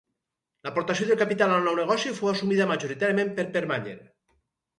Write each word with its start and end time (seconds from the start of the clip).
L'aportació 0.67 1.07
de 1.09 1.17
capital 1.19 1.53
al 1.57 1.67
nou 1.69 1.77
negoci 1.81 2.15
fou 2.21 2.31
assumida 2.33 2.67
majoritàriament 2.73 3.31
per 3.37 3.47
Permanyer. 3.61 3.97